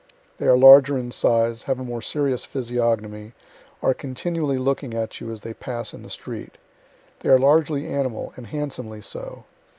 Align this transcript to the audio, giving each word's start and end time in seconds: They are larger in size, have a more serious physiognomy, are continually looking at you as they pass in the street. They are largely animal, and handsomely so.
They 0.39 0.47
are 0.47 0.57
larger 0.57 0.97
in 0.97 1.11
size, 1.11 1.61
have 1.69 1.79
a 1.79 1.83
more 1.83 2.01
serious 2.01 2.43
physiognomy, 2.43 3.33
are 3.83 3.93
continually 3.93 4.57
looking 4.57 4.95
at 4.95 5.21
you 5.21 5.29
as 5.29 5.41
they 5.41 5.53
pass 5.53 5.93
in 5.93 6.01
the 6.01 6.09
street. 6.09 6.57
They 7.19 7.29
are 7.29 7.37
largely 7.37 7.85
animal, 7.87 8.33
and 8.35 8.47
handsomely 8.47 9.01
so. 9.01 9.43